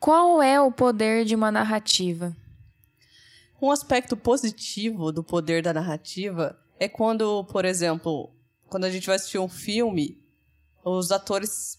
[0.00, 2.36] Qual é o poder de uma narrativa?
[3.60, 8.30] Um aspecto positivo do poder da narrativa é quando, por exemplo,
[8.68, 10.22] quando a gente vai assistir um filme,
[10.84, 11.78] os atores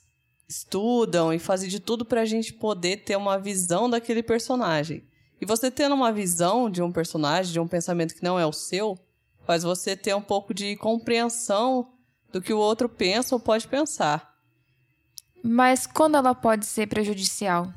[0.50, 5.08] estudam e fazem de tudo para a gente poder ter uma visão daquele personagem.
[5.40, 8.52] E você tendo uma visão de um personagem, de um pensamento que não é o
[8.52, 9.00] seu,
[9.46, 11.94] faz você ter um pouco de compreensão
[12.34, 14.36] do que o outro pensa ou pode pensar.
[15.42, 17.74] Mas quando ela pode ser prejudicial?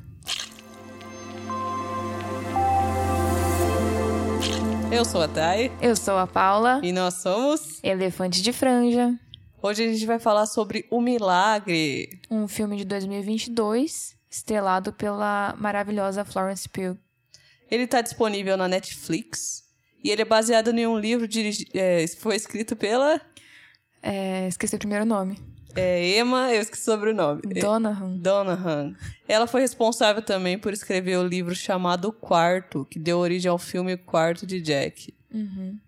[4.93, 5.71] Eu sou a Thay.
[5.81, 6.79] Eu sou a Paula.
[6.83, 9.19] E nós somos Elefante de Franja.
[9.59, 12.21] Hoje a gente vai falar sobre O Milagre.
[12.29, 16.95] Um filme de 2022, estrelado pela maravilhosa Florence Pugh.
[17.71, 19.63] Ele está disponível na Netflix.
[20.03, 21.65] E ele é baseado em um livro dirigi...
[21.73, 23.19] É, foi escrito pela.
[23.99, 25.39] É, esqueci o primeiro nome.
[25.75, 27.41] É Emma, eu esqueci o sobrenome.
[27.59, 28.17] Donahan.
[28.17, 28.95] Donahan.
[29.27, 33.97] Ela foi responsável também por escrever o livro chamado Quarto, que deu origem ao filme
[33.97, 35.13] Quarto de Jack.
[35.33, 35.79] Uhum.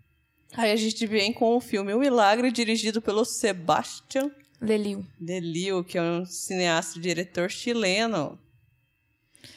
[0.54, 5.06] Aí a gente vem com o filme O Milagre, dirigido pelo Sebastian Lelio.
[5.20, 8.38] Delio, que é um cineasta e diretor chileno.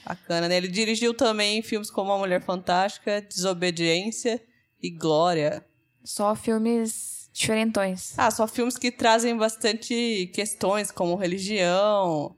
[0.05, 0.57] Bacana, né?
[0.57, 4.41] Ele dirigiu também filmes como A Mulher Fantástica, Desobediência
[4.81, 5.65] e Glória.
[6.03, 8.13] Só filmes diferentões.
[8.17, 12.35] Ah, só filmes que trazem bastante questões como religião,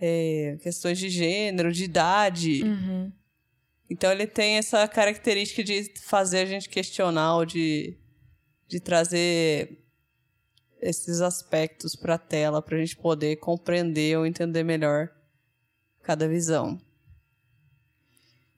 [0.00, 2.62] é, questões de gênero, de idade.
[2.62, 3.12] Uhum.
[3.90, 7.98] Então ele tem essa característica de fazer a gente questionar ou de,
[8.66, 9.84] de trazer
[10.80, 15.10] esses aspectos para a tela para a gente poder compreender ou entender melhor
[16.02, 16.80] cada visão.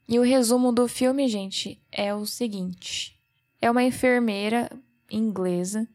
[0.06, 3.18] E o resumo do filme, gente, é o seguinte:
[3.60, 4.70] é uma enfermeira
[5.10, 5.86] inglesa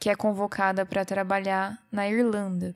[0.00, 2.74] que é convocada para trabalhar na Irlanda.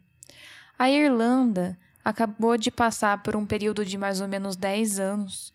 [0.78, 5.52] A Irlanda acabou de passar por um período de mais ou menos 10 anos,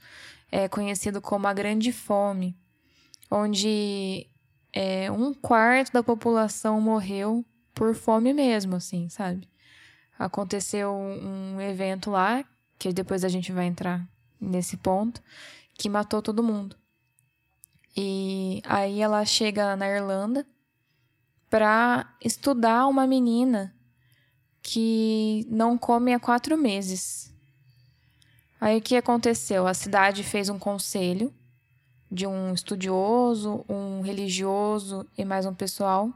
[0.52, 2.58] é, conhecido como a Grande Fome,
[3.30, 4.26] onde
[4.74, 7.46] é, um quarto da população morreu
[7.76, 9.48] por fome mesmo, assim, sabe?
[10.18, 12.44] Aconteceu um evento lá,
[12.80, 14.06] que depois a gente vai entrar
[14.42, 15.22] nesse ponto,
[15.76, 16.76] que matou todo mundo.
[18.02, 20.48] E aí ela chega na Irlanda
[21.50, 23.76] para estudar uma menina
[24.62, 27.30] que não come há quatro meses.
[28.62, 29.68] Aí o que aconteceu?
[29.68, 31.34] A cidade fez um conselho
[32.10, 36.10] de um estudioso, um religioso e mais um pessoal.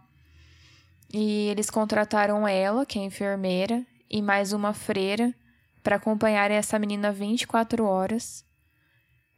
[1.14, 5.36] E eles contrataram ela, que é enfermeira, e mais uma freira
[5.84, 8.46] para acompanhar essa menina 24 horas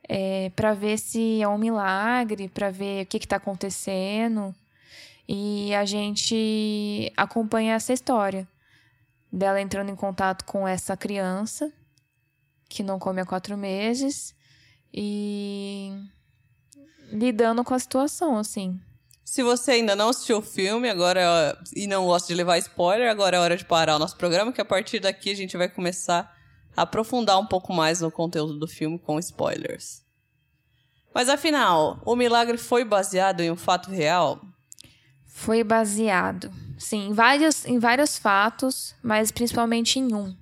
[0.07, 4.53] é, para ver se é um milagre, para ver o que está acontecendo.
[5.27, 8.47] E a gente acompanha essa história
[9.31, 11.71] dela entrando em contato com essa criança
[12.69, 14.35] que não come há quatro meses
[14.93, 15.91] e
[17.11, 18.79] lidando com a situação, assim.
[19.23, 23.37] Se você ainda não assistiu o filme agora e não gosta de levar spoiler, agora
[23.37, 26.34] é hora de parar o nosso programa, que a partir daqui a gente vai começar
[26.75, 30.03] aprofundar um pouco mais no conteúdo do filme com spoilers.
[31.13, 34.41] Mas afinal, o milagre foi baseado em um fato real?
[35.25, 40.35] Foi baseado, sim, em vários, em vários fatos, mas principalmente em um.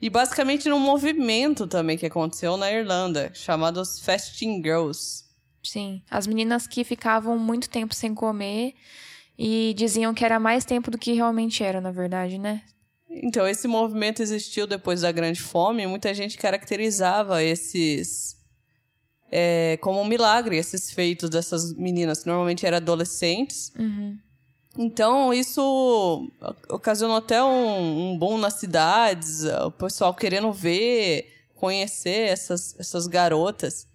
[0.00, 5.24] E basicamente num movimento também que aconteceu na Irlanda, chamado os Fasting Girls.
[5.62, 8.74] Sim, as meninas que ficavam muito tempo sem comer
[9.38, 12.62] e diziam que era mais tempo do que realmente era, na verdade, né?
[13.22, 15.86] Então, esse movimento existiu depois da Grande Fome.
[15.86, 18.36] Muita gente caracterizava esses
[19.30, 23.72] é, como um milagre, esses feitos dessas meninas, que normalmente eram adolescentes.
[23.78, 24.18] Uhum.
[24.76, 26.28] Então, isso
[26.68, 33.86] ocasionou até um, um boom nas cidades, o pessoal querendo ver, conhecer essas, essas garotas.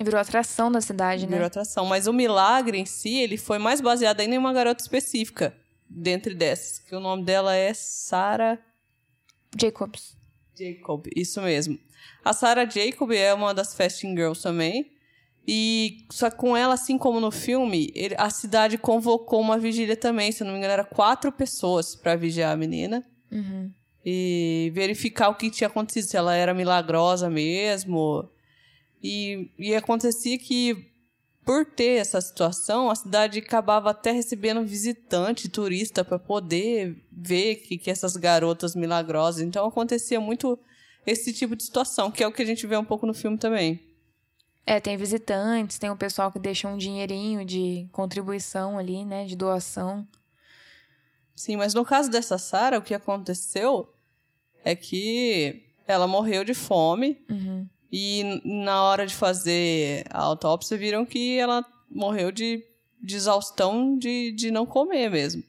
[0.00, 1.36] Virou atração da cidade, Virou né?
[1.36, 1.86] Virou atração.
[1.86, 5.54] Mas o milagre em si, ele foi mais baseado ainda em uma garota específica
[5.90, 8.58] dentre dessas, que o nome dela é Sarah
[9.58, 10.16] Jacobs.
[10.56, 11.78] Jacob, isso mesmo.
[12.24, 14.92] A Sarah Jacob é uma das Fasting Girls também.
[15.46, 20.30] E só com ela, assim como no filme, ele, a cidade convocou uma vigília também.
[20.30, 23.04] Se não me engano, era quatro pessoas para vigiar a menina.
[23.32, 23.70] Uhum.
[24.04, 28.28] E verificar o que tinha acontecido, se ela era milagrosa mesmo.
[29.02, 30.89] E, e acontecia que
[31.50, 37.76] por ter essa situação, a cidade acabava até recebendo visitante, turista, para poder ver que,
[37.76, 39.42] que essas garotas milagrosas.
[39.42, 40.56] Então acontecia muito
[41.04, 43.36] esse tipo de situação, que é o que a gente vê um pouco no filme
[43.36, 43.80] também.
[44.64, 49.34] É, tem visitantes, tem o pessoal que deixa um dinheirinho de contribuição ali, né, de
[49.34, 50.06] doação.
[51.34, 53.92] Sim, mas no caso dessa Sara, o que aconteceu
[54.64, 57.20] é que ela morreu de fome.
[57.28, 57.68] Uhum.
[57.92, 62.64] E na hora de fazer a autópsia, viram que ela morreu de,
[63.02, 65.42] de exaustão de, de não comer mesmo.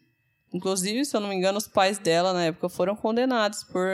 [0.53, 3.87] Inclusive, se eu não me engano, os pais dela na época foram condenados por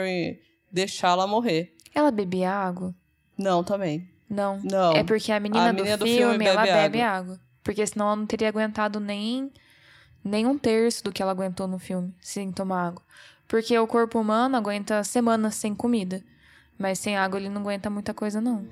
[0.70, 1.74] deixá-la morrer.
[1.94, 2.94] Ela bebia água?
[3.36, 4.08] Não, também.
[4.28, 4.60] Não.
[4.62, 4.92] Não.
[4.92, 7.40] É porque a menina, A menina do, do filme, filme ela bebe bebe água.
[7.62, 9.52] Porque senão ela não teria aguentado nem,
[10.24, 13.02] nem um terço do que ela aguentou no filme, sem tomar água.
[13.46, 16.22] Porque o corpo humano aguenta semanas sem comida.
[16.78, 18.66] Mas sem água ele não aguenta muita coisa, não.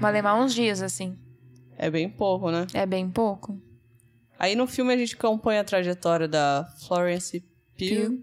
[0.00, 1.16] Malemar uns dias, assim.
[1.76, 2.66] É bem pouco, né?
[2.72, 3.60] É bem pouco.
[4.38, 7.40] Aí no filme a gente acompanha a trajetória da Florence
[7.78, 8.22] Pugh,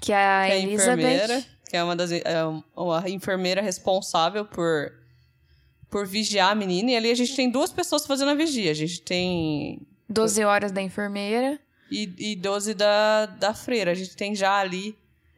[0.00, 1.46] Que é a que é a enfermeira, Elizabeth.
[1.68, 2.44] que é uma das é
[2.76, 4.92] uma enfermeira responsável por
[5.90, 6.90] por vigiar a menina.
[6.90, 8.70] E ali a gente tem duas pessoas fazendo a vigia.
[8.70, 11.58] A gente tem 12 horas da enfermeira.
[11.90, 13.92] e, e 12 da, da freira.
[13.92, 14.96] A gente tem já ali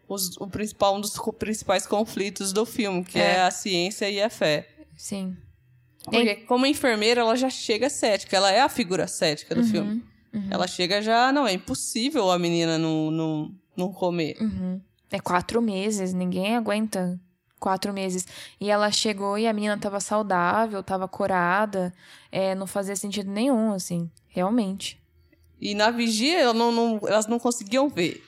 [0.08, 3.40] os, o principal, um dos principais conflitos do filme, que é, É.
[3.42, 4.68] a ciência e a fé.
[4.96, 5.36] Sim.
[6.04, 8.36] Porque como enfermeira, ela já chega cética.
[8.36, 10.02] Ela é a figura cética do filme.
[10.32, 10.46] uhum.
[10.50, 14.36] Ela chega já, não, é impossível a menina não, não, não comer.
[14.40, 14.80] Uhum.
[15.10, 17.18] É quatro meses, ninguém aguenta
[17.58, 18.24] quatro meses.
[18.60, 21.92] E ela chegou e a menina tava saudável, tava curada.
[22.30, 25.00] É, não fazia sentido nenhum, assim, realmente.
[25.60, 28.22] E na vigia, ela não, não- elas não conseguiam ver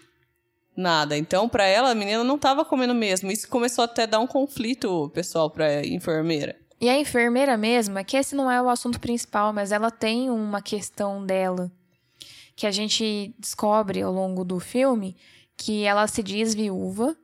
[0.78, 1.16] nada.
[1.16, 3.30] Então, pra ela, a menina não tava comendo mesmo.
[3.30, 6.56] Isso começou até a dar um conflito, pessoal, pra enfermeira.
[6.80, 10.30] E a enfermeira mesmo, é que esse não é o assunto principal, mas ela tem
[10.30, 11.70] uma questão dela
[12.54, 15.16] que a gente descobre ao longo do filme
[15.56, 17.16] que ela se diz viúva,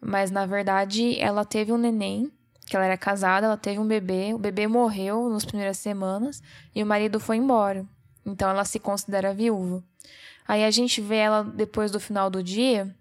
[0.00, 2.30] mas na verdade ela teve um neném,
[2.66, 6.40] que ela era casada, ela teve um bebê, o bebê morreu nas primeiras semanas
[6.72, 7.84] e o marido foi embora.
[8.24, 9.82] Então ela se considera viúva.
[10.46, 12.94] Aí a gente vê ela depois do final do dia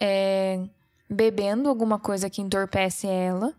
[0.00, 0.64] é,
[1.08, 3.54] bebendo alguma coisa que entorpece ela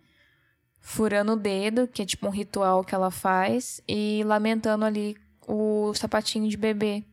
[0.82, 5.16] furando o dedo, que é tipo um ritual que ela faz, e lamentando ali
[5.48, 7.04] o sapatinho de bebê,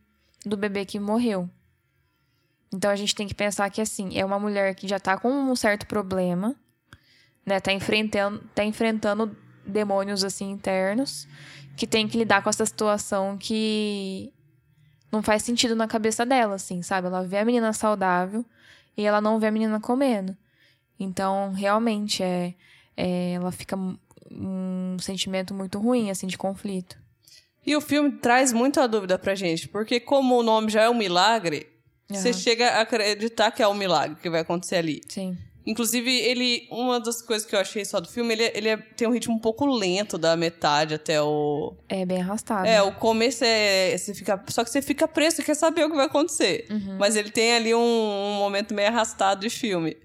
[0.43, 1.47] do bebê que morreu.
[2.73, 5.29] Então a gente tem que pensar que assim, é uma mulher que já tá com
[5.29, 6.55] um certo problema,
[7.45, 7.59] né?
[7.59, 9.35] Tá enfrentando, tá enfrentando
[9.65, 11.27] demônios assim internos,
[11.77, 14.33] que tem que lidar com essa situação que
[15.11, 17.07] não faz sentido na cabeça dela, assim, sabe?
[17.07, 18.45] Ela vê a menina saudável
[18.99, 20.35] e ela não vê a menina comendo.
[20.99, 22.53] Então, realmente, é,
[22.97, 26.97] é, ela fica um- sentimento muito ruim, assim, de conflito.
[27.65, 30.93] E o filme traz muita dúvida pra gente, porque como o nome já é um
[30.93, 31.67] milagre,
[32.09, 32.37] você Aham.
[32.37, 35.01] chega a acreditar que é um milagre que vai acontecer ali.
[35.07, 35.37] Sim.
[35.69, 36.67] Inclusive, ele.
[36.71, 39.35] Uma das coisas que eu achei só do filme, ele, ele é- tem um ritmo
[39.35, 41.75] um pouco lento da metade até o.
[41.87, 42.67] É bem arrastado.
[42.67, 43.95] É, o começo é.
[43.97, 46.65] Você fica, só que você fica preso, você quer saber o que vai acontecer.
[46.71, 46.97] Uhum.
[46.99, 49.95] Mas ele tem ali um, um momento meio arrastado de filme.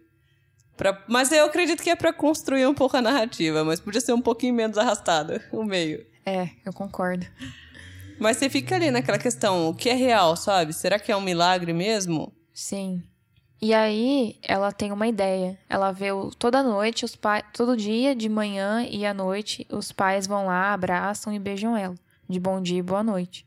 [0.77, 4.13] Pra, mas eu acredito que é pra construir um pouco a narrativa, mas podia ser
[4.13, 6.05] um pouquinho menos arrastado, o meio.
[6.27, 7.25] É, eu concordo.
[8.19, 10.73] Mas você fica ali naquela questão, o que é real, sabe?
[10.73, 12.33] Será que é um milagre mesmo?
[12.53, 13.03] Sim.
[13.65, 15.59] E aí, ela tem uma ideia.
[15.71, 19.91] Ela vê o, toda noite, os pais, todo dia, de manhã e à noite, os
[19.91, 21.95] pais vão lá, abraçam e beijam ela.
[22.29, 23.47] De bom dia e boa noite.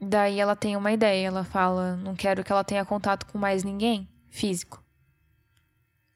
[0.00, 1.26] Daí ela tem uma ideia.
[1.26, 4.82] Ela fala: não quero que ela tenha contato com mais ninguém físico.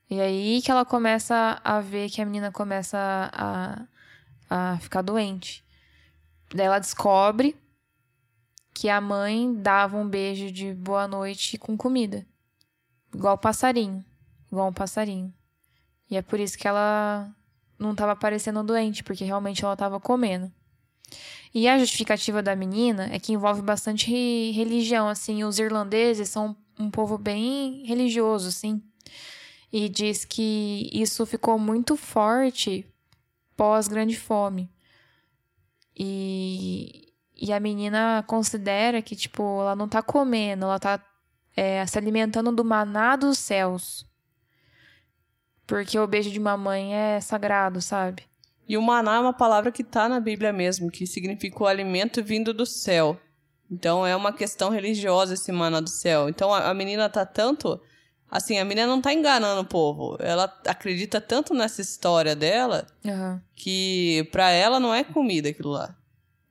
[0.08, 2.96] E aí que ela começa a ver que a menina começa
[3.30, 3.82] a,
[4.48, 5.62] a ficar doente.
[6.54, 7.54] Daí ela descobre
[8.72, 12.26] que a mãe dava um beijo de boa noite com comida.
[13.14, 14.04] Igual passarinho.
[14.50, 15.32] Igual um passarinho.
[16.10, 17.34] E é por isso que ela
[17.78, 20.52] não tava parecendo doente, porque realmente ela tava comendo.
[21.54, 25.44] E a justificativa da menina é que envolve bastante re- religião, assim.
[25.44, 28.82] Os irlandeses são um povo bem religioso, assim.
[29.70, 32.86] E diz que isso ficou muito forte
[33.56, 34.70] pós Grande Fome.
[35.96, 40.98] E, e a menina considera que, tipo, ela não tá comendo, ela tá
[41.56, 44.06] é, se alimentando do maná dos céus.
[45.66, 48.24] Porque o beijo de mamãe é sagrado, sabe?
[48.68, 52.22] E o maná é uma palavra que tá na Bíblia mesmo, que significa o alimento
[52.22, 53.18] vindo do céu.
[53.70, 56.28] Então é uma questão religiosa esse maná do céu.
[56.28, 57.80] Então a, a menina tá tanto.
[58.30, 60.16] Assim, a menina não tá enganando o povo.
[60.20, 63.42] Ela acredita tanto nessa história dela Aham.
[63.54, 65.94] que pra ela não é comida aquilo lá.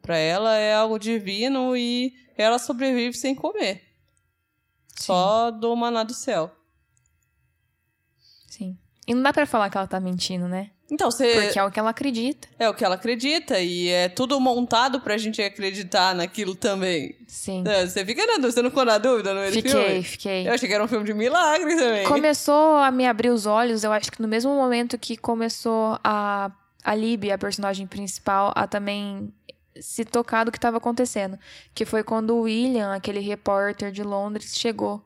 [0.02, 3.84] Pra ela é algo divino e ela sobrevive sem comer.
[5.00, 6.52] Só do maná do céu.
[8.48, 8.78] Sim.
[9.08, 10.70] E não dá pra falar que ela tá mentindo, né?
[10.92, 11.42] Então, você.
[11.42, 12.50] Porque é o que ela acredita.
[12.60, 17.16] É o que ela acredita e é tudo montado pra gente acreditar naquilo também.
[17.28, 17.64] Sim.
[17.66, 20.04] É, você fica na dúvida, você não ficou na dúvida no meio do Fiquei, filme?
[20.04, 20.48] fiquei.
[20.50, 22.06] Eu achei que era um filme de milagre também.
[22.06, 26.52] Começou a me abrir os olhos, eu acho que no mesmo momento que começou a,
[26.84, 29.34] a Libby, a personagem principal, a também
[29.80, 31.38] se tocar do que estava acontecendo.
[31.74, 35.04] Que foi quando o William, aquele repórter de Londres, chegou.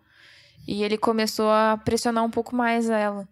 [0.67, 3.27] E ele começou a pressionar um pouco mais ela.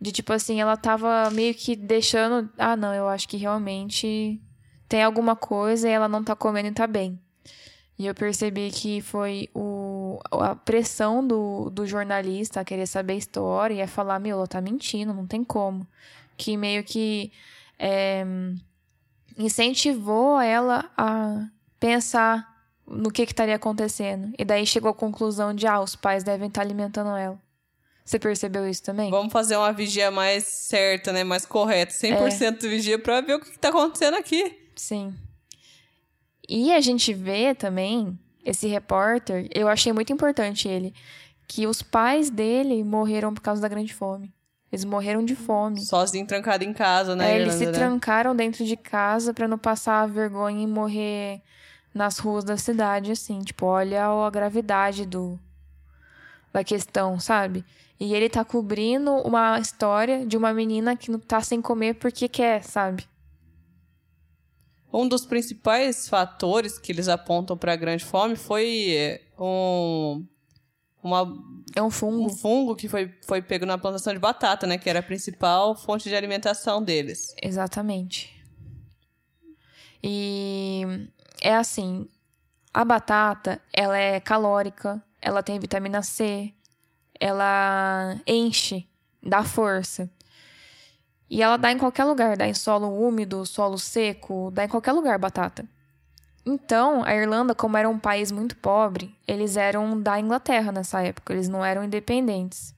[0.00, 2.50] De tipo assim, ela tava meio que deixando.
[2.56, 4.40] Ah, não, eu acho que realmente
[4.88, 7.20] tem alguma coisa e ela não tá comendo e tá bem.
[7.98, 13.16] E eu percebi que foi o, a pressão do, do jornalista a querer saber a
[13.16, 15.86] história e a falar, meu, ela tá mentindo, não tem como.
[16.34, 17.30] Que meio que
[17.78, 18.24] é,
[19.40, 21.46] incentivou ela a
[21.78, 22.48] pensar
[22.86, 24.32] no que estaria acontecendo.
[24.38, 27.38] E daí chegou à conclusão de, ah, os pais devem estar alimentando ela.
[28.04, 29.10] Você percebeu isso também?
[29.10, 31.22] Vamos fazer uma vigia mais certa, né?
[31.22, 31.92] Mais correta.
[31.92, 34.58] 100% vigia pra ver o que, que tá acontecendo aqui.
[34.74, 35.14] Sim.
[36.48, 40.92] E a gente vê também, esse repórter, eu achei muito importante ele,
[41.46, 44.34] que os pais dele morreram por causa da grande fome.
[44.72, 45.80] Eles morreram de fome.
[45.84, 47.32] Sozinho, trancado em casa, né?
[47.32, 47.72] É, eles se né?
[47.72, 51.40] trancaram dentro de casa pra não passar vergonha e morrer
[51.92, 53.40] nas ruas da cidade, assim.
[53.40, 55.38] Tipo, olha a gravidade do
[56.52, 57.64] da questão, sabe?
[57.98, 62.28] E ele tá cobrindo uma história de uma menina que não tá sem comer porque
[62.28, 63.04] quer, sabe?
[64.92, 70.24] Um dos principais fatores que eles apontam pra grande fome foi é, um,
[71.02, 71.26] uma,
[71.74, 72.26] É um fungo.
[72.26, 74.78] um fungo que foi, foi pego na plantação de batata, né?
[74.78, 77.34] Que era a principal fonte de alimentação deles.
[77.42, 78.38] Exatamente.
[80.02, 80.82] E
[81.42, 82.08] é assim,
[82.72, 86.52] a batata, ela é calórica, ela tem vitamina C,
[87.18, 88.88] ela enche,
[89.22, 90.10] dá força.
[91.28, 94.92] E ela dá em qualquer lugar, dá em solo úmido, solo seco, dá em qualquer
[94.92, 95.64] lugar batata.
[96.44, 101.32] Então, a Irlanda, como era um país muito pobre, eles eram da Inglaterra nessa época,
[101.32, 102.74] eles não eram independentes.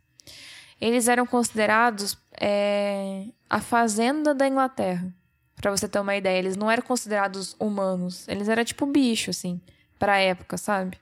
[0.81, 5.13] Eles eram considerados é, a fazenda da Inglaterra.
[5.57, 9.61] Pra você ter uma ideia, eles não eram considerados humanos, eles eram tipo bicho, assim,
[9.97, 10.99] pra época, sabe?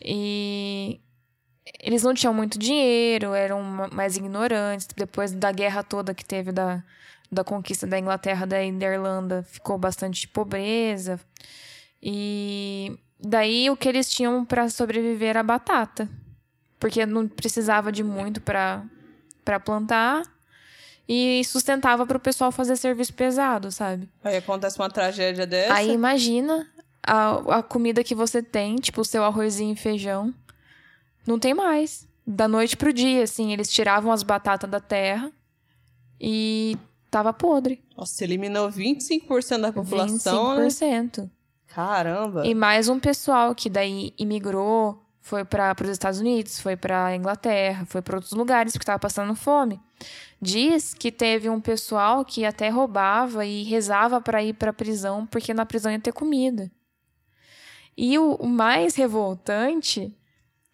[0.00, 1.00] E
[1.80, 4.86] eles não tinham muito dinheiro, eram ma- mais ignorantes.
[4.96, 6.82] Depois da guerra toda que teve da,
[7.30, 11.20] da conquista da Inglaterra da Irlanda, ficou bastante pobreza.
[12.02, 16.08] E daí o que eles tinham pra sobreviver era a batata.
[16.78, 18.84] Porque não precisava de muito pra
[19.44, 20.24] para plantar
[21.08, 24.10] e sustentava pro pessoal fazer serviço pesado, sabe?
[24.24, 25.72] Aí acontece uma tragédia dessa.
[25.72, 26.66] Aí imagina
[27.00, 30.34] a, a comida que você tem, tipo o seu arrozinho e feijão.
[31.24, 32.08] Não tem mais.
[32.26, 35.30] Da noite pro dia, assim, eles tiravam as batatas da terra
[36.20, 36.76] e
[37.10, 37.82] tava podre.
[37.96, 40.56] Nossa, eliminou 25% da população.
[40.56, 40.66] né?
[40.66, 41.30] 25%.
[41.68, 42.46] Caramba.
[42.46, 47.84] E mais um pessoal que daí imigrou, foi para os Estados Unidos, foi para Inglaterra,
[47.84, 49.80] foi para outros lugares porque estava passando fome.
[50.40, 55.52] Diz que teve um pessoal que até roubava e rezava para ir para prisão porque
[55.52, 56.70] na prisão ia ter comida.
[57.96, 60.14] E o, o mais revoltante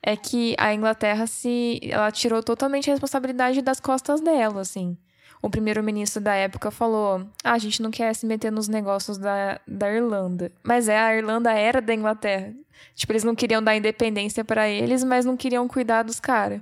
[0.02, 4.98] é que a Inglaterra se ela tirou totalmente a responsabilidade das costas dela, assim.
[5.42, 9.60] O primeiro-ministro da época falou: ah, a gente não quer se meter nos negócios da,
[9.66, 10.52] da Irlanda.
[10.62, 12.54] Mas é, a Irlanda era da Inglaterra.
[12.94, 16.60] Tipo, eles não queriam dar independência pra eles, mas não queriam cuidar dos caras.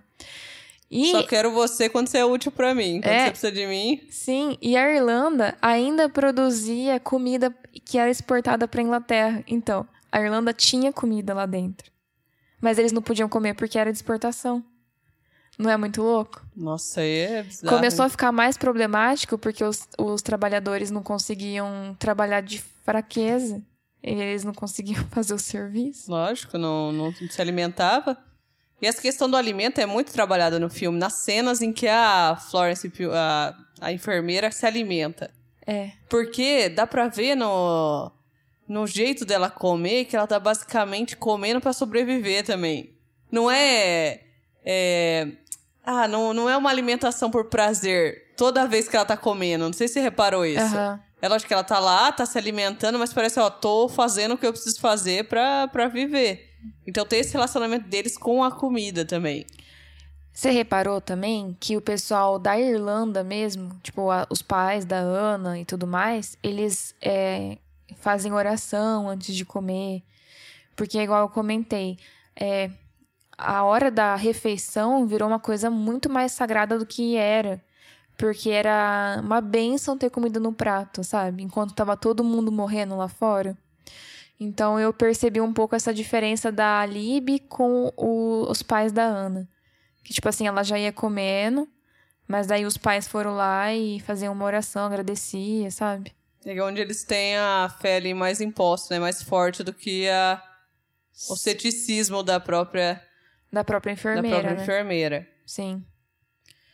[0.90, 3.00] E Só quero você quando você é útil pra mim.
[3.00, 3.24] Quando É.
[3.26, 4.00] você precisa de mim.
[4.10, 9.44] Sim, e a Irlanda ainda produzia comida que era exportada para Inglaterra.
[9.46, 11.90] Então, a Irlanda tinha comida lá dentro.
[12.60, 14.64] Mas eles não podiam comer porque era de exportação.
[15.60, 16.44] Não é muito louco?
[16.56, 17.76] Nossa, aí é bizarro.
[17.76, 23.62] Começou a ficar mais problemático porque os, os trabalhadores não conseguiam trabalhar de fraqueza.
[24.02, 26.10] E eles não conseguiam fazer o serviço.
[26.10, 28.16] Lógico, não, não se alimentava.
[28.80, 32.36] E essa questão do alimento é muito trabalhada no filme, nas cenas em que a
[32.50, 35.30] Florence, a, a enfermeira, se alimenta.
[35.66, 35.90] É.
[36.08, 38.10] Porque dá pra ver no,
[38.66, 42.96] no jeito dela comer que ela tá basicamente comendo pra sobreviver também.
[43.30, 44.20] Não é.
[44.64, 45.28] é
[45.90, 49.64] ah, não, não é uma alimentação por prazer toda vez que ela tá comendo.
[49.66, 50.62] Não sei se você reparou isso.
[50.64, 51.00] Aham.
[51.22, 54.38] É lógico que ela tá lá, tá se alimentando, mas parece, ó, tô fazendo o
[54.38, 56.48] que eu preciso fazer pra, pra viver.
[56.86, 59.44] Então tem esse relacionamento deles com a comida também.
[60.32, 65.58] Você reparou também que o pessoal da Irlanda mesmo, tipo, a- os pais da Ana
[65.58, 67.58] e tudo mais, eles é,
[67.96, 70.02] fazem oração antes de comer.
[70.74, 71.98] Porque, igual eu comentei,
[72.34, 72.70] é,
[73.40, 77.62] a hora da refeição virou uma coisa muito mais sagrada do que era.
[78.16, 81.42] Porque era uma benção ter comida no prato, sabe?
[81.42, 83.56] Enquanto tava todo mundo morrendo lá fora.
[84.38, 89.48] Então eu percebi um pouco essa diferença da Lib com o, os pais da Ana.
[90.04, 91.66] Que, tipo assim, ela já ia comendo,
[92.28, 96.12] mas daí os pais foram lá e faziam uma oração, agradecia, sabe?
[96.44, 99.00] É onde eles têm a fé ali mais imposta, né?
[99.00, 100.42] Mais forte do que a,
[101.28, 103.02] o ceticismo da própria...
[103.52, 104.62] Da própria enfermeira, Da própria né?
[104.62, 105.28] enfermeira.
[105.46, 105.84] Sim.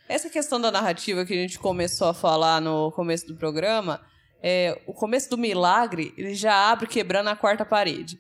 [0.09, 4.01] Essa questão da narrativa que a gente começou a falar no começo do programa,
[4.43, 8.19] é, o começo do milagre, ele já abre quebrando a quarta parede.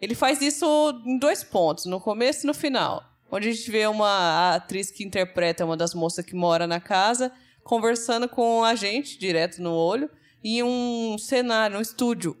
[0.00, 0.66] Ele faz isso
[1.04, 3.04] em dois pontos, no começo e no final.
[3.30, 7.30] Onde a gente vê uma atriz que interpreta uma das moças que mora na casa,
[7.62, 10.08] conversando com a gente, direto no olho,
[10.42, 12.36] em um cenário, um estúdio.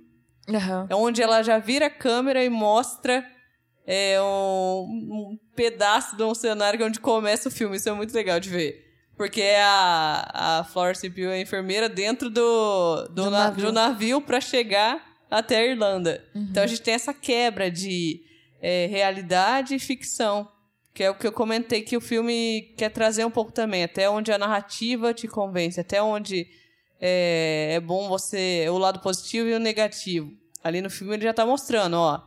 [0.88, 3.22] É onde ela já vira a câmera e mostra
[3.90, 4.84] é, um,
[5.32, 7.78] um pedaço de um cenário onde começa o filme.
[7.78, 8.84] Isso é muito legal de ver.
[9.16, 13.64] Porque é a, a Florence Pugh, a enfermeira, dentro do, do, Do na- navio.
[13.66, 16.22] do navio para chegar até a Irlanda.
[16.34, 18.20] Então a gente tem essa quebra de
[18.60, 20.46] é, realidade e ficção.
[20.94, 23.84] Que é o que eu comentei que o filme quer trazer um pouco também.
[23.84, 25.80] Até onde a narrativa te convence.
[25.80, 26.46] Até onde
[27.00, 28.66] é, é bom você...
[28.68, 30.30] O lado positivo e o negativo.
[30.62, 32.20] Ali no filme ele já tá mostrando, ó.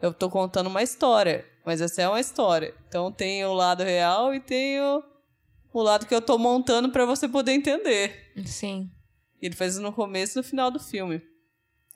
[0.00, 1.44] Eu tô contando uma história.
[1.64, 2.74] Mas essa é uma história.
[2.88, 5.02] Então tem o lado real e tem o,
[5.72, 8.32] o lado que eu tô montando para você poder entender.
[8.46, 8.90] Sim.
[9.40, 11.20] E ele faz isso no começo e no final do filme.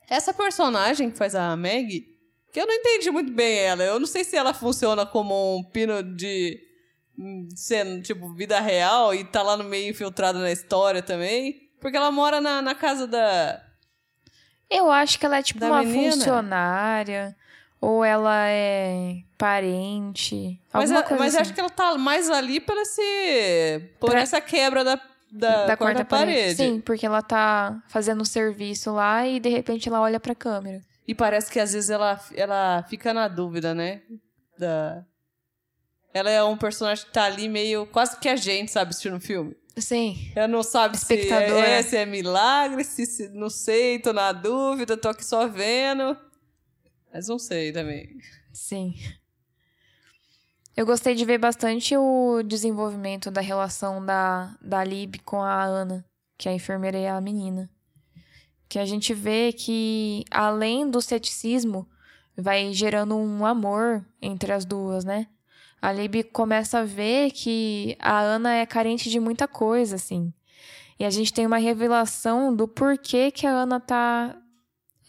[0.07, 2.05] Essa personagem que faz a Meg,
[2.51, 3.83] que eu não entendi muito bem ela.
[3.83, 6.61] Eu não sei se ela funciona como um pino de
[7.55, 11.71] cena, tipo, vida real e tá lá no meio infiltrada na história também.
[11.79, 13.61] Porque ela mora na, na casa da.
[14.69, 16.11] Eu acho que ela é tipo uma menina?
[16.11, 17.35] funcionária.
[17.85, 20.57] Ou ela é parente.
[20.71, 21.41] Mas, alguma a- coisa mas assim.
[21.41, 23.81] acho que ela tá mais ali pela esse.
[23.99, 26.55] Por Pra- essa quebra da, da, da quarta, parede.
[26.55, 30.81] Sim, porque ela tá fazendo o serviço lá e de repente ela olha pra câmera.
[31.05, 34.01] E parece que às vezes ela, ela fica na dúvida, né?
[34.57, 35.03] Da...
[36.13, 37.85] Ela é um personagem que tá ali meio.
[37.87, 39.57] quase que a gente, sabe, assistindo o filme.
[39.75, 40.31] Sim.
[40.35, 41.67] Ela não sabe se Espectadora.
[41.67, 46.15] é, se é milagre, se, se não sei, tô na dúvida, tô aqui só vendo.
[47.13, 48.17] Mas não sei também.
[48.51, 48.95] Sim.
[50.75, 56.03] Eu gostei de ver bastante o desenvolvimento da relação da, da Lib com a Ana,
[56.35, 57.69] que é a enfermeira e a menina.
[58.67, 61.87] Que a gente vê que, além do ceticismo,
[62.35, 65.27] vai gerando um amor entre as duas, né?
[65.79, 70.33] A Lib começa a ver que a Ana é carente de muita coisa, assim.
[70.99, 74.35] E a gente tem uma revelação do porquê que a Ana tá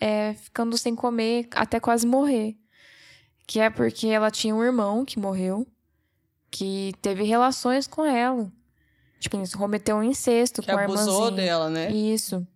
[0.05, 2.59] é, ficando sem comer até quase morrer.
[3.47, 5.67] Que é porque ela tinha um irmão que morreu,
[6.51, 8.53] que teve relações com ela.
[9.19, 11.31] Tipo, isso cometeu um incesto Que com a abusou irmãzinha.
[11.47, 11.91] dela, né?
[11.91, 12.47] Isso.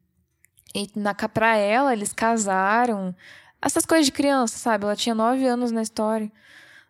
[0.74, 3.16] E na, pra ela, eles casaram.
[3.62, 4.84] Essas coisas de criança, sabe?
[4.84, 6.30] Ela tinha nove anos na história,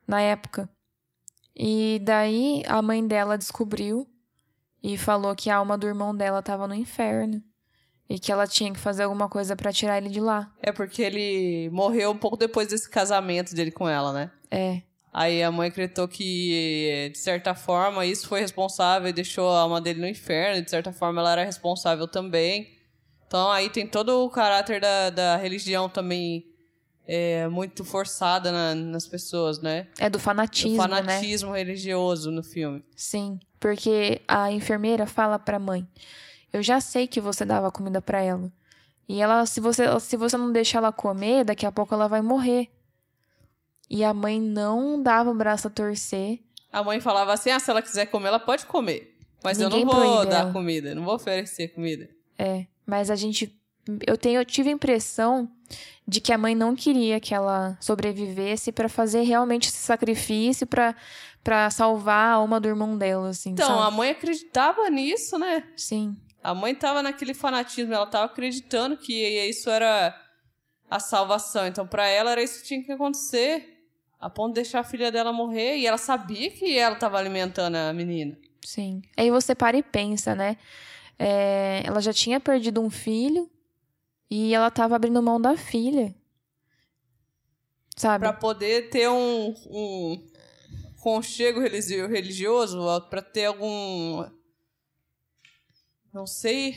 [0.09, 0.69] na época.
[1.55, 4.09] E daí a mãe dela descobriu
[4.83, 7.43] e falou que a alma do irmão dela tava no inferno.
[8.09, 10.51] E que ela tinha que fazer alguma coisa pra tirar ele de lá.
[10.63, 14.31] É porque ele morreu um pouco depois desse casamento dele com ela, né?
[14.51, 14.81] É.
[15.13, 19.81] Aí a mãe acreditou que, de certa forma, isso foi responsável e deixou a alma
[19.81, 20.63] dele no inferno.
[20.63, 22.71] De certa forma, ela era responsável também.
[23.27, 26.47] Então aí tem todo o caráter da, da religião também
[27.07, 29.87] é, muito forçada na- nas pessoas, né?
[29.99, 30.79] É do fanatismo, né?
[31.03, 32.83] fanatismo religioso no filme.
[32.97, 35.87] Sim, porque a enfermeira fala pra mãe:
[36.53, 38.51] "Eu já sei que você dava comida pra ela.
[39.09, 42.21] E ela, se você, se você não deixar ela comer, daqui a pouco ela vai
[42.23, 42.69] morrer."
[43.91, 46.41] E a mãe não dava o braço a torcer.
[46.71, 49.17] A mãe falava assim: ah, se ela quiser comer, ela pode comer.
[49.43, 50.53] Mas Ninguém eu não vou dar ela.
[50.53, 52.09] comida, não vou oferecer comida.
[52.39, 53.55] É, mas a gente
[54.07, 55.51] eu tenho eu tive a impressão
[56.07, 60.95] de que a mãe não queria que ela sobrevivesse pra fazer realmente esse sacrifício pra
[61.43, 63.97] para salvar a alma do irmão dela, assim, Então, a sabe?
[63.97, 65.65] mãe acreditava nisso, né?
[65.77, 66.15] Sim.
[66.43, 69.13] A mãe tava naquele fanatismo, ela tava acreditando que
[69.49, 70.15] isso era
[70.91, 71.67] a salvação.
[71.67, 73.77] Então, pra ela era isso que tinha que acontecer.
[74.21, 75.77] A ponto de deixar a filha dela morrer.
[75.77, 78.37] E ela sabia que ela tava alimentando a menina.
[78.65, 79.03] Sim.
[79.17, 80.57] Aí você para e pensa, né?
[81.19, 83.51] É, ela já tinha perdido um filho
[84.31, 86.15] e ela tava abrindo mão da filha.
[87.97, 88.23] Sabe?
[88.23, 90.27] Pra poder ter um, um
[91.01, 92.79] conchego religi- religioso,
[93.11, 94.25] pra ter algum.
[96.13, 96.77] Não sei.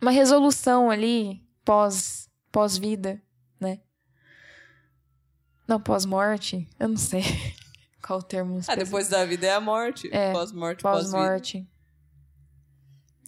[0.00, 3.22] Uma resolução ali pós pós-vida,
[3.60, 3.80] né?
[5.66, 6.68] Não, pós-morte.
[6.78, 7.22] Eu não sei
[8.02, 8.60] qual o termo.
[8.66, 10.08] Ah, depois da vida é a morte.
[10.12, 10.82] É, Pós-morte.
[10.82, 11.68] Pós-morte.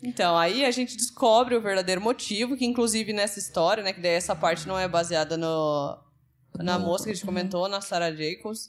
[0.02, 4.14] Então, aí a gente descobre o verdadeiro motivo, que inclusive nessa história, né, que daí
[4.14, 5.96] essa parte não é baseada no,
[6.56, 8.68] na moça que a gente comentou, na Sarah Jacobs,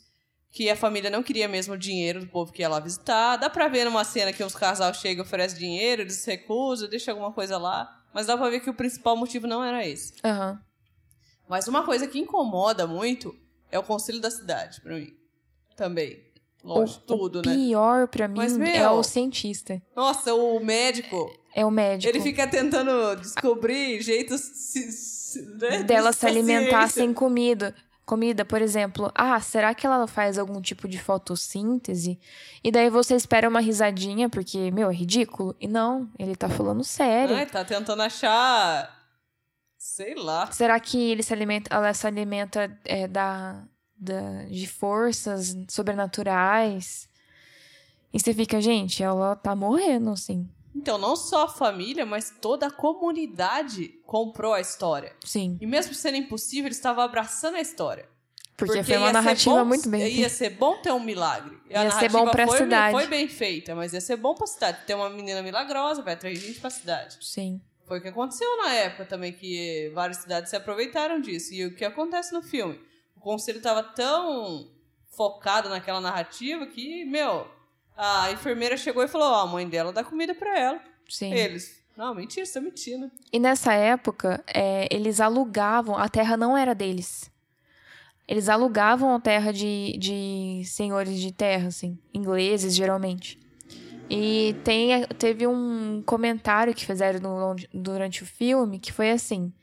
[0.53, 3.37] que a família não queria mesmo o dinheiro do povo que ia lá visitar.
[3.37, 7.15] Dá pra ver numa cena que os casal chegam e oferecem dinheiro, eles recusam, deixam
[7.15, 7.89] alguma coisa lá.
[8.13, 10.13] Mas dá pra ver que o principal motivo não era esse.
[10.23, 10.61] Aham.
[11.49, 13.35] Mas uma coisa que incomoda muito
[13.71, 15.09] é o conselho da cidade, pra mim.
[15.75, 16.23] Também.
[16.63, 17.55] Lógico, o, tudo, o né?
[17.55, 19.81] pior pra mim Mas, é meu- o cientista.
[19.95, 22.09] Nossa, o médico, É o médico.
[22.15, 24.41] ele fica tentando descobrir jeitos
[25.59, 27.75] né, dela de se alimentar sem comida.
[28.05, 29.11] Comida, por exemplo.
[29.15, 32.19] Ah, será que ela faz algum tipo de fotossíntese?
[32.61, 35.55] E daí você espera uma risadinha, porque, meu, é ridículo.
[35.59, 37.35] E não, ele tá falando sério.
[37.35, 39.03] Ai, tá tentando achar.
[39.77, 40.51] Sei lá.
[40.51, 43.63] Será que ele se alimenta, ela se alimenta é, da,
[43.97, 47.09] da, de forças sobrenaturais?
[48.13, 50.49] E você fica, gente, ela tá morrendo, assim.
[50.75, 55.15] Então, não só a família, mas toda a comunidade comprou a história.
[55.23, 55.57] Sim.
[55.61, 58.07] E mesmo sendo impossível, eles estavam abraçando a história.
[58.55, 61.57] Porque, foi ia uma narrativa bom- muito bem Ia ser bom ter um milagre.
[61.73, 62.91] A Ia ser bom pra foi, cidade.
[62.95, 64.85] Foi bem feita, mas ia ser bom pra cidade.
[64.85, 67.17] Ter uma menina milagrosa, vai atrair gente pra cidade.
[67.21, 67.59] Sim.
[67.85, 71.53] Foi o que aconteceu na época também, que várias cidades se aproveitaram disso.
[71.53, 72.79] E o que acontece no filme?
[73.17, 74.69] O conselho tava tão
[75.17, 77.47] focado naquela narrativa que, meu,
[77.97, 80.79] a enfermeira chegou e falou: Ó, a mãe dela dá comida pra ela.
[81.09, 81.33] Sim.
[81.33, 81.81] Eles.
[81.95, 83.11] Não, mentira, você tá mentindo.
[83.31, 87.31] E nessa época, é, eles alugavam, a terra não era deles.
[88.27, 93.37] Eles alugavam a terra de, de senhores de terra, assim, ingleses geralmente.
[94.09, 99.53] E tem, teve um comentário que fizeram no- durante o filme que foi assim: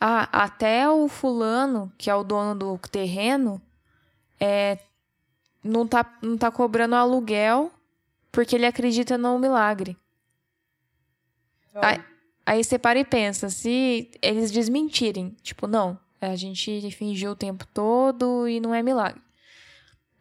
[0.00, 3.60] Ah, até o fulano, que é o dono do terreno,
[4.40, 4.78] é,
[5.66, 7.70] não, tá, não tá cobrando aluguel
[8.32, 9.96] porque ele acredita no milagre.
[11.74, 12.02] Ai,
[12.44, 17.66] Aí você para e pensa, se eles desmentirem, tipo, não, a gente fingiu o tempo
[17.66, 19.20] todo e não é milagre.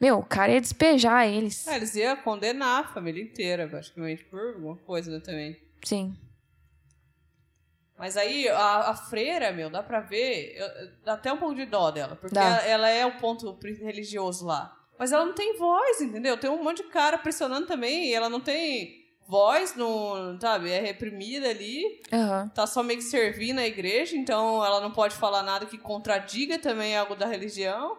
[0.01, 1.67] Meu, o cara ia despejar eles.
[1.67, 5.55] Ah, eles iam condenar a família inteira, praticamente, por alguma coisa né, também.
[5.83, 6.15] Sim.
[7.97, 11.65] Mas aí, a, a freira, meu, dá pra ver, eu- dá até um pouco de
[11.65, 14.75] dó dela, porque ela, ela é o ponto religioso lá.
[14.97, 16.37] Mas ela não tem voz, entendeu?
[16.37, 20.69] Tem um monte de cara pressionando também, e ela não tem voz, não, sabe?
[20.69, 22.49] É reprimida ali, Aham.
[22.53, 26.59] tá só meio que servindo a igreja, então ela não pode falar nada que contradiga
[26.59, 27.97] também algo da religião.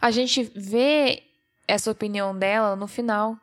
[0.00, 1.22] A gente vê
[1.66, 3.36] essa opinião dela no final,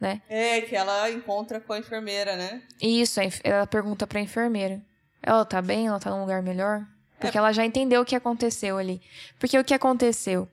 [0.00, 0.20] né?
[0.28, 2.60] É, que ela encontra com a enfermeira, né?
[2.82, 4.82] E isso, ela pergunta pra enfermeira.
[5.22, 5.86] Ela tá bem?
[5.86, 6.84] Ela tá num lugar melhor?
[7.20, 7.38] Porque É.
[7.38, 9.00] ela já entendeu o que aconteceu ali.
[9.38, 10.48] Porque o que aconteceu?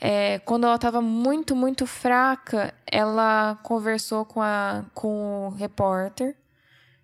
[0.00, 6.34] É, quando ela tava muito, muito fraca, ela conversou com, a, com o repórter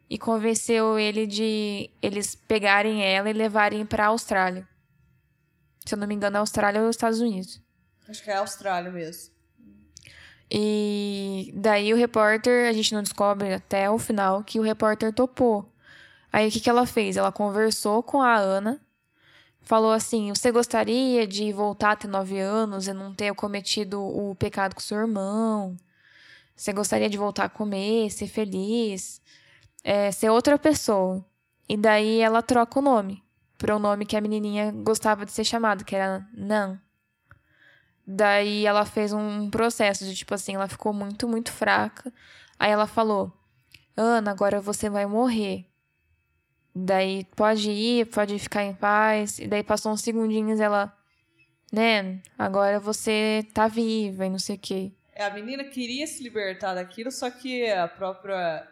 [0.09, 4.67] e convenceu ele de eles pegarem ela e levarem pra Austrália.
[5.85, 7.61] Se eu não me engano, a Austrália ou os Estados Unidos.
[8.09, 9.35] Acho que é a Austrália mesmo.
[10.51, 15.71] E daí o repórter, a gente não descobre até o final que o repórter topou.
[16.33, 17.17] Aí o que, que ela fez?
[17.17, 18.81] Ela conversou com a Ana,
[19.67, 24.35] falou assim: Você gostaria de voltar a ter nove anos e não ter cometido o
[24.37, 25.77] pecado com seu irmão?
[26.57, 29.21] Você gostaria de voltar a comer, ser feliz,
[29.85, 31.23] é, ser outra pessoa?
[31.69, 33.23] E daí ela troca o nome
[33.59, 36.81] para o nome que a menininha gostava de ser chamada, que era Nan.
[38.07, 42.13] Daí ela fez um processo de tipo assim, ela ficou muito, muito fraca.
[42.59, 43.33] Aí ela falou:
[43.97, 45.67] Ana, agora você vai morrer.
[46.79, 49.39] Daí pode ir, pode ficar em paz.
[49.39, 50.95] E daí passou uns segundinhos ela,
[51.73, 52.21] né?
[52.37, 54.93] Agora você tá viva e não sei o quê.
[55.15, 58.71] É, a menina queria se libertar daquilo, só que a própria.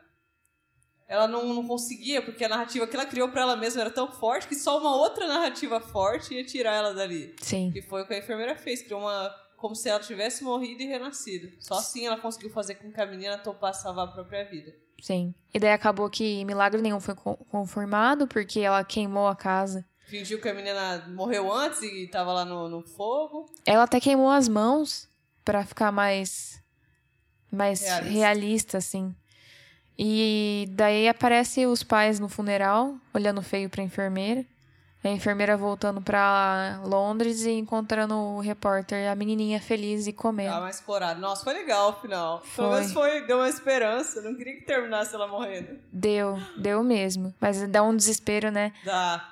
[1.08, 4.12] Ela não, não conseguia, porque a narrativa que ela criou pra ela mesma era tão
[4.12, 7.34] forte que só uma outra narrativa forte ia tirar ela dali.
[7.40, 7.70] Sim.
[7.72, 9.34] Que foi o que a enfermeira fez, criou uma.
[9.56, 11.50] como se ela tivesse morrido e renascido.
[11.58, 14.83] Só assim ela conseguiu fazer com que a menina topasse salvar a própria vida.
[15.04, 15.34] Sim.
[15.52, 19.84] E daí acabou que milagre nenhum foi co- confirmado, porque ela queimou a casa.
[20.06, 23.44] Fingiu que a menina morreu antes e tava lá no, no fogo.
[23.66, 25.06] Ela até queimou as mãos
[25.44, 26.58] pra ficar mais
[27.52, 28.10] mais Realista.
[28.10, 28.78] realista.
[28.78, 29.14] assim.
[29.98, 34.42] E daí aparece os pais no funeral, olhando feio pra enfermeira.
[35.04, 40.48] A enfermeira voltando pra Londres e encontrando o repórter, e a menininha feliz e comendo.
[40.50, 41.20] Tava mais corada.
[41.20, 42.40] Nossa, foi legal o final.
[42.40, 42.78] Pelo Foi.
[42.78, 44.22] menos foi, deu uma esperança.
[44.22, 45.78] Não queria que terminasse ela morrendo.
[45.92, 47.34] Deu, deu mesmo.
[47.38, 48.72] Mas dá um desespero, né?
[48.82, 49.30] Dá.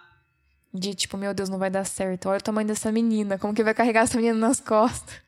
[0.74, 2.28] De tipo, meu Deus, não vai dar certo.
[2.28, 5.22] Olha o tamanho dessa menina, como que vai carregar essa menina nas costas?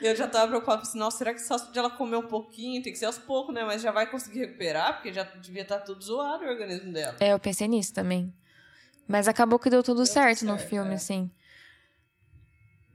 [0.00, 2.92] Eu já tava preocupada, assim, nossa, será que só de ela comer um pouquinho, tem
[2.92, 3.64] que ser aos poucos, né?
[3.64, 7.16] Mas já vai conseguir recuperar, porque já devia estar tudo zoado o organismo dela.
[7.18, 8.32] É, eu pensei nisso também.
[9.08, 10.94] Mas acabou que deu tudo Deu certo, tudo no certo, filme, é.
[10.94, 11.30] assim.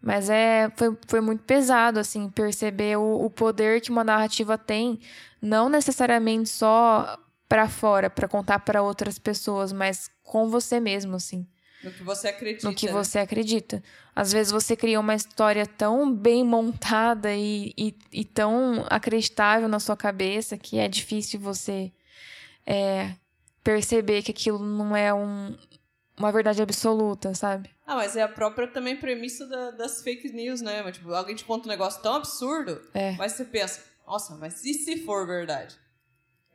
[0.01, 4.99] Mas é, foi, foi muito pesado, assim, perceber o, o poder que uma narrativa tem,
[5.41, 11.47] não necessariamente só pra fora, pra contar pra outras pessoas, mas com você mesmo, assim,
[11.83, 12.67] No que você acredita.
[12.67, 12.91] no que né?
[12.91, 13.81] você acredita.
[14.13, 19.79] Às vezes você cria uma história tão bem montada e, e, e tão acreditável na
[19.79, 21.91] sua cabeça que é difícil você
[22.65, 23.13] é,
[23.63, 25.55] perceber que aquilo não é um,
[26.17, 27.69] uma verdade absoluta, sabe?
[27.85, 30.89] Ah, mas é a própria também premissa da- das fake news, né?
[30.91, 33.13] Tipo, alguém te conta um negócio tão absurdo, É.
[33.13, 35.75] mas você pensa, nossa, mas e se for verdade?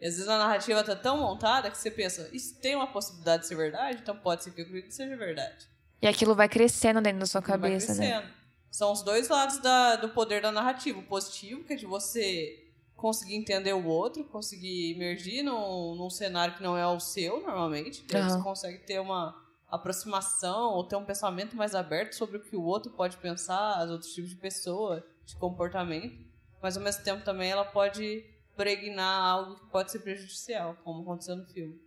[0.00, 3.42] E às vezes a narrativa tá tão montada que você pensa, isso tem uma possibilidade
[3.42, 5.66] de ser verdade, então pode ser que eu que seja verdade.
[6.00, 8.06] E aquilo vai crescendo dentro da sua Vai cabeça, né?
[8.08, 8.38] crescendo.
[8.70, 11.00] São os dois lados da- do poder da narrativa.
[11.00, 16.54] O positivo, que é de você conseguir entender o outro, conseguir emergir num, num cenário
[16.54, 18.04] que não é o seu, normalmente.
[18.14, 18.28] Aham.
[18.28, 19.34] Você consegue ter uma
[19.68, 23.90] aproximação ou ter um pensamento mais aberto sobre o que o outro pode pensar, os
[23.90, 26.26] outros tipos de pessoa, de comportamento.
[26.62, 28.24] Mas ao mesmo tempo também ela pode
[28.56, 31.80] pregnar algo que pode ser prejudicial, como aconteceu no filme.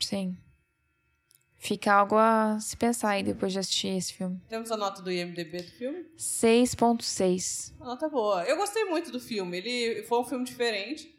[0.00, 0.36] Sim.
[1.58, 4.40] Fica algo a se pensar aí depois de assistir esse filme.
[4.48, 6.04] Temos a nota do IMDB do filme?
[6.16, 7.72] 6.6.
[7.80, 8.44] A nota boa.
[8.44, 9.56] Eu gostei muito do filme.
[9.56, 11.12] Ele foi um filme diferente.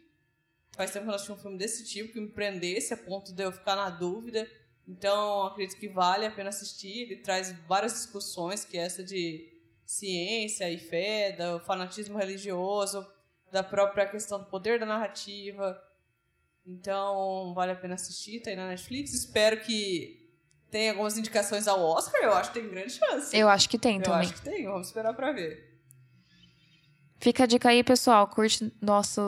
[0.76, 3.32] Faz tempo que eu não assisti um filme desse tipo, que me prendesse a ponto
[3.32, 4.48] de eu ficar na dúvida.
[4.88, 7.02] Então, acredito que vale a pena assistir.
[7.02, 9.46] Ele traz várias discussões, que é essa de
[9.84, 13.06] ciência e fé, do fanatismo religioso,
[13.52, 15.78] da própria questão do poder da narrativa.
[16.66, 19.12] Então, vale a pena assistir, tá aí na Netflix.
[19.12, 20.26] Espero que
[20.70, 22.22] tenha algumas indicações ao Oscar.
[22.22, 23.36] Eu acho que tem grande chance.
[23.36, 24.20] Eu acho que tem Eu também.
[24.20, 24.64] acho que tem.
[24.64, 25.68] Vamos esperar pra ver.
[27.20, 28.26] Fica a dica aí, pessoal.
[28.28, 29.20] Curte nosso,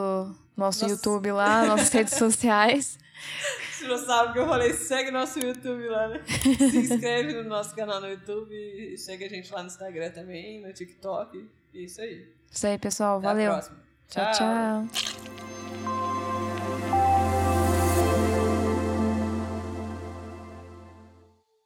[0.57, 0.87] nosso Nossa.
[0.87, 2.99] YouTube lá, nossas redes sociais.
[3.73, 6.23] Se não sabe o que eu falei, segue nosso YouTube lá, né?
[6.27, 10.61] Se inscreve no nosso canal no YouTube e segue a gente lá no Instagram também,
[10.61, 11.49] no TikTok.
[11.73, 12.29] Isso aí.
[12.51, 13.19] Isso aí, pessoal.
[13.19, 13.51] Até Valeu.
[13.51, 13.77] a próxima.
[14.09, 14.33] tchau.
[14.33, 15.50] tchau.